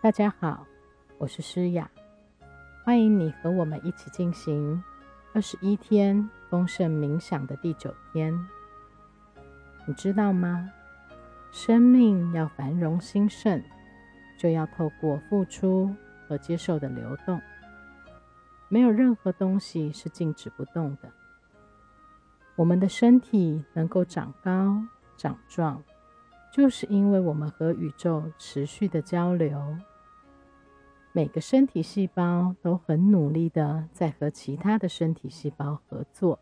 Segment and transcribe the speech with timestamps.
[0.00, 0.64] 大家好，
[1.18, 1.90] 我是诗雅，
[2.84, 4.80] 欢迎你和我们一起进行
[5.34, 8.32] 二十一天丰盛冥想的第九天。
[9.88, 10.70] 你知道吗？
[11.50, 13.60] 生命要繁荣兴盛，
[14.38, 15.92] 就要透过付出
[16.28, 17.40] 和接受的流动。
[18.68, 21.10] 没有任何东西是静止不动的。
[22.54, 24.80] 我们的身体能够长高、
[25.16, 25.82] 长壮。
[26.50, 29.76] 就是因为我们和宇宙持续的交流，
[31.12, 36.38] 每个身体细胞都很努力的在和其他的身体细胞合作，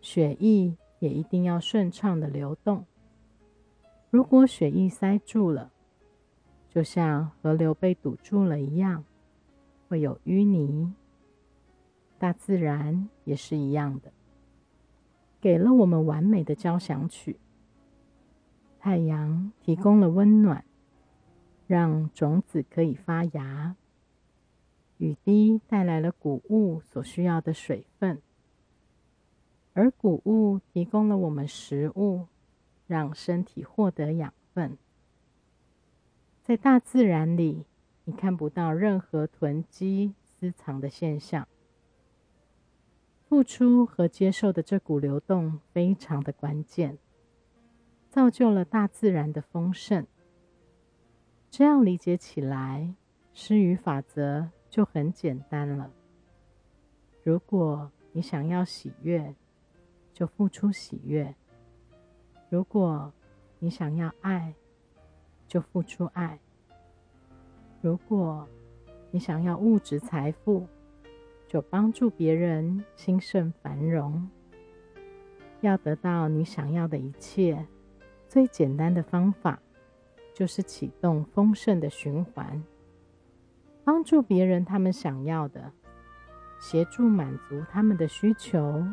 [0.00, 2.84] 血液也一定要顺畅的流动。
[4.10, 5.70] 如果血液塞住了，
[6.70, 9.04] 就像河流被堵住了一样，
[9.88, 10.94] 会有淤泥。
[12.18, 14.12] 大自然也是一样的，
[15.40, 17.38] 给了我们完美的交响曲。
[18.88, 20.64] 太阳提供了温暖，
[21.66, 23.74] 让种子可以发芽；
[24.96, 28.22] 雨滴带来了谷物所需要的水分，
[29.74, 32.28] 而谷物提供了我们食物，
[32.86, 34.78] 让身体获得养分。
[36.42, 37.66] 在大自然里，
[38.06, 41.46] 你看不到任何囤积私藏的现象。
[43.28, 46.96] 付出和接受的这股流动非常的关键。
[48.08, 50.06] 造就了大自然的丰盛。
[51.50, 52.94] 这样理解起来，
[53.32, 55.90] 施与法则就很简单了。
[57.22, 59.34] 如果你想要喜悦，
[60.12, 61.34] 就付出喜悦；
[62.50, 63.12] 如果
[63.58, 64.54] 你想要爱，
[65.46, 66.38] 就付出爱；
[67.80, 68.48] 如果
[69.10, 70.66] 你想要物质财富，
[71.46, 74.28] 就帮助别人兴盛繁荣。
[75.60, 77.66] 要得到你想要的一切。
[78.28, 79.58] 最简单的方法
[80.34, 82.62] 就是启动丰盛的循环，
[83.84, 85.72] 帮助别人他们想要的，
[86.60, 88.84] 协助满足他们的需求，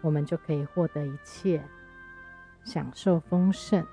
[0.00, 1.62] 我们就可以获得一切，
[2.64, 3.86] 享受丰盛。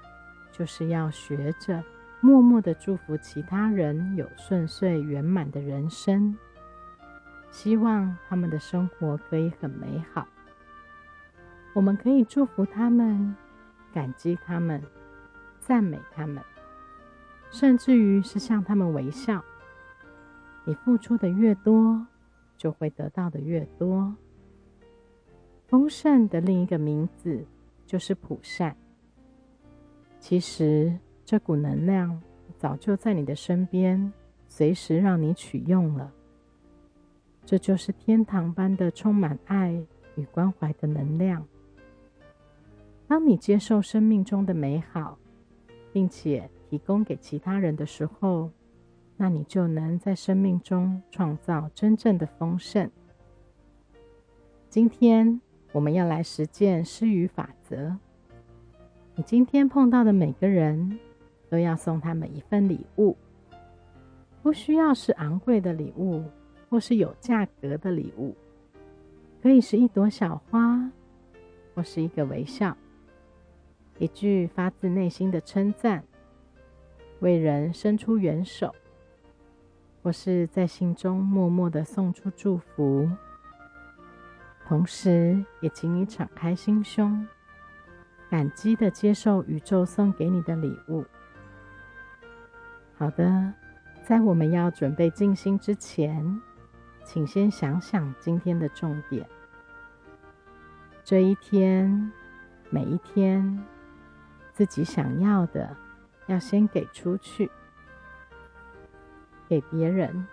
[0.52, 1.84] 就是要学着
[2.22, 6.36] 默默的祝福其他人有顺遂圆满的人生，
[7.52, 10.26] 希望他们的生活可以很美好。
[11.74, 13.36] 我们可以祝福他们。
[13.96, 14.84] 感激他们，
[15.62, 16.44] 赞美他们，
[17.50, 19.42] 甚至于是向他们微笑。
[20.66, 22.06] 你付出的越多，
[22.58, 24.14] 就会得到的越多。
[25.70, 27.46] 丰盛的另一个名字
[27.86, 28.76] 就是普善。
[30.20, 32.22] 其实这股能量
[32.58, 34.12] 早就在你的身边，
[34.50, 36.12] 随时让你取用了。
[37.46, 39.72] 这就是天堂般的充满爱
[40.16, 41.48] 与关怀的能量。
[43.08, 45.18] 当你接受生命中的美好，
[45.94, 48.50] 并且提供给其他人的时候，
[49.16, 52.90] 那你就能在生命中创造真正的丰盛。
[54.70, 55.40] 今天
[55.72, 57.96] 我们要来实践施予法则。
[59.16, 61.00] 你今天碰到的每个人
[61.48, 63.16] 都要送他们一份礼物，
[64.42, 66.24] 不需要是昂贵的礼物，
[66.70, 68.36] 或是有价格的礼物，
[69.42, 70.92] 可以是一朵小花，
[71.76, 72.76] 或是一个微笑。
[73.98, 76.04] 一句发自内心的称赞，
[77.20, 78.76] 为人伸出援手，
[80.04, 83.10] 或是在心中默默的送出祝福，
[84.68, 87.26] 同时也请你敞开心胸，
[88.30, 91.06] 感激的接受宇宙送给你的礼物。
[92.98, 93.54] 好的，
[94.04, 96.42] 在我们要准备静心之前，
[97.06, 99.26] 请先想想今天的重点。
[101.04, 102.12] 这一天，
[102.70, 103.64] 每一天。
[104.56, 105.76] 自己想要的，
[106.28, 107.52] 要先给出去，
[109.50, 110.26] 给别人。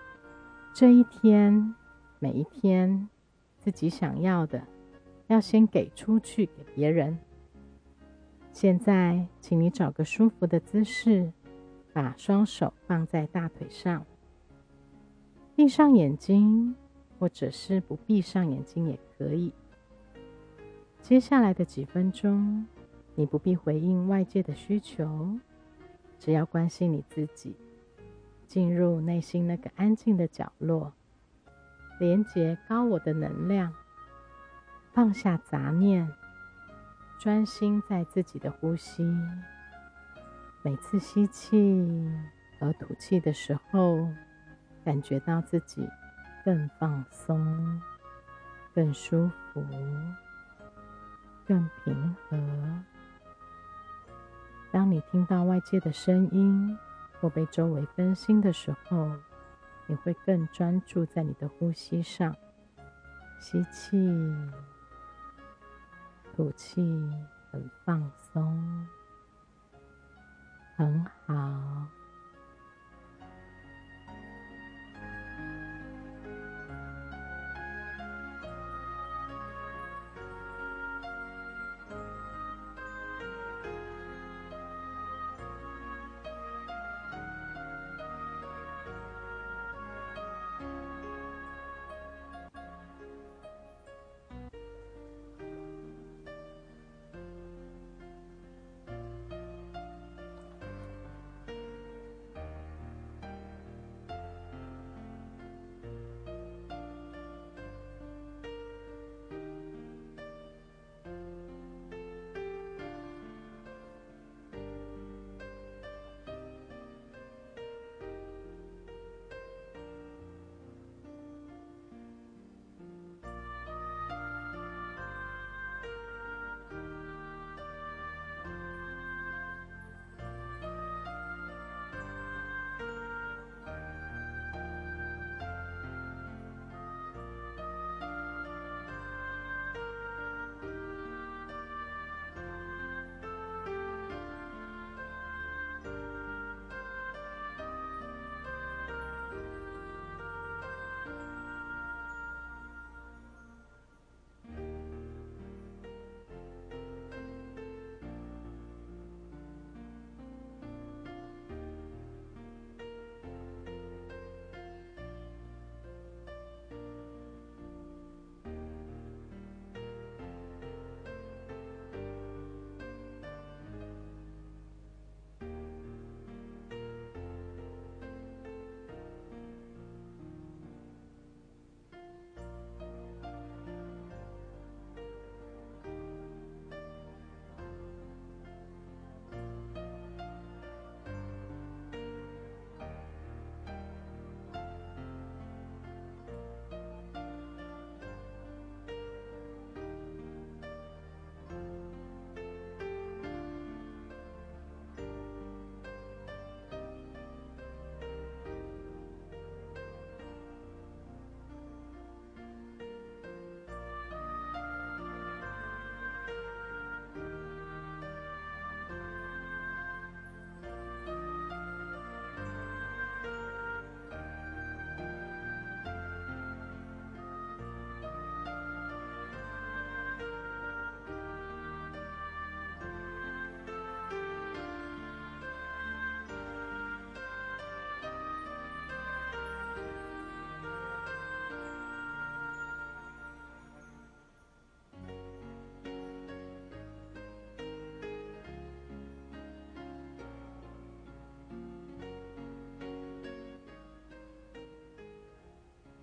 [0.72, 1.74] 这一天，
[2.20, 3.08] 每一天，
[3.58, 4.62] 自己想要的，
[5.26, 7.18] 要先给出去给别人。
[8.52, 11.32] 现在，请你找个舒服的姿势，
[11.92, 14.06] 把双手放在大腿上，
[15.56, 16.76] 闭上眼睛，
[17.18, 19.52] 或者是不闭上眼睛也可以。
[21.02, 22.64] 接下来的几分钟。
[23.14, 25.38] 你不必回应外界的需求，
[26.18, 27.56] 只要关心你自己，
[28.46, 30.92] 进入内心那个安静的角落，
[31.98, 33.74] 连接高我的能量，
[34.92, 36.10] 放下杂念，
[37.18, 39.04] 专心在自己的呼吸。
[40.62, 42.10] 每次吸气
[42.58, 44.08] 和吐气的时候，
[44.84, 45.86] 感觉到自己
[46.44, 47.80] 更放松、
[48.74, 49.62] 更舒服、
[51.46, 52.01] 更平
[55.22, 56.76] 听到外界的声音，
[57.20, 59.08] 或被周围分心的时候，
[59.86, 62.34] 你会更专注在你的呼吸上。
[63.38, 63.96] 吸气，
[66.34, 66.82] 吐气，
[67.52, 68.88] 很放松，
[70.76, 71.86] 很好。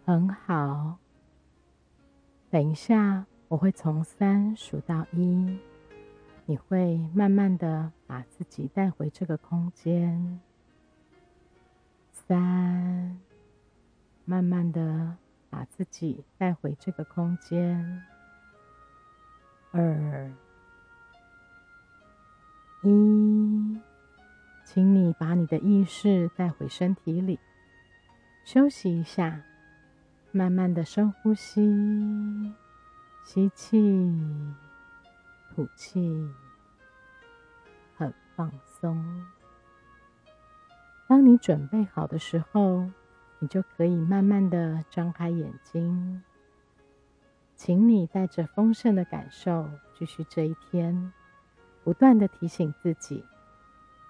[0.10, 0.98] 很好，
[2.50, 5.60] 等一下我会从三数到一，
[6.48, 10.40] 你会慢慢的把自己带回这个空间。
[12.12, 13.20] 三，
[14.26, 15.16] 慢慢的
[15.48, 18.02] 把自己带回这个空间。
[19.70, 20.32] 二，
[22.82, 23.80] 一，
[24.64, 27.40] 请你把你的意识带回身体里，
[28.44, 29.44] 休息一下。
[30.32, 32.54] 慢慢的深呼吸，
[33.24, 33.80] 吸气，
[35.50, 36.30] 吐气，
[37.98, 39.26] 很放松。
[41.08, 42.88] 当你准备好的时候，
[43.40, 46.24] 你就可以慢慢的张开眼睛。
[47.56, 49.68] 请你带着丰盛的感受
[49.98, 51.12] 继续这一天，
[51.84, 53.26] 不断的提醒自己，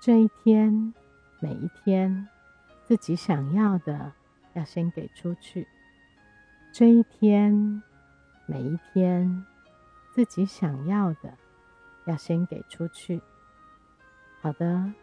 [0.01, 0.93] 这一天
[1.39, 2.27] 每一天，
[2.85, 4.11] 自己想要的
[4.53, 5.65] 要先给出去。
[6.71, 7.81] 这一天，
[8.45, 9.43] 每一天，
[10.11, 11.33] 自己想要的
[12.05, 13.19] 要先给出去。
[14.39, 14.93] 好的，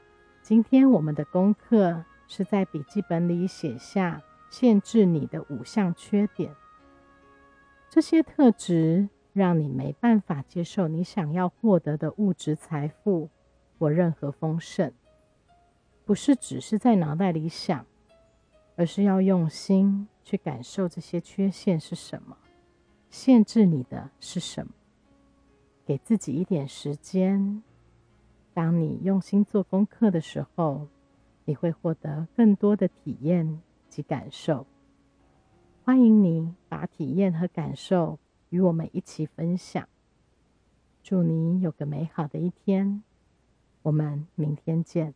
[0.43, 6.55] 今天我们的功课是在笔记本里写下限制你的五项缺点。
[7.91, 13.29] 这些特质让你没办法接受你想要获得的物质财富
[13.77, 14.93] 或任何丰盛。
[16.05, 17.85] 不是只是在脑袋里想。
[18.77, 22.37] 而是要用心去感受这些缺陷是什么，
[23.11, 24.73] 限制你的是什么。
[25.85, 27.63] 给自己一点时间，
[28.53, 30.89] 当你用心做功课的时候，
[31.45, 34.67] 你会获得更多的体验及感受。
[35.85, 38.19] 欢迎你把体验和感受
[38.51, 39.89] 与我们一起分享。
[41.05, 43.05] 祝你有个美好的一天，
[43.83, 45.15] 我们明天见。